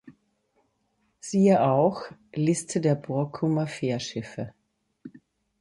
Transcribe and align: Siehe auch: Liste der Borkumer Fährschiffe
Siehe 1.19 1.61
auch: 1.63 2.01
Liste 2.33 2.81
der 2.81 2.95
Borkumer 2.95 3.67
Fährschiffe 3.67 4.51